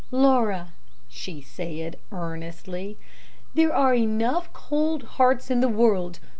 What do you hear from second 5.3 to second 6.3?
in the world.